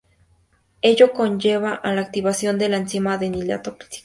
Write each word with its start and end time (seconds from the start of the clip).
Ello 0.81 1.13
conlleva 1.13 1.75
a 1.75 1.93
la 1.93 2.01
activación 2.01 2.57
de 2.57 2.69
la 2.69 2.77
enzima 2.77 3.13
adenilato 3.13 3.73
ciclasa. 3.73 3.99